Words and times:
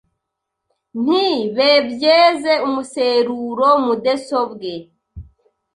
nti 1.03 1.25
bebyeze 1.55 2.53
umuseruro 2.67 3.69
mudesobwe 3.85 4.71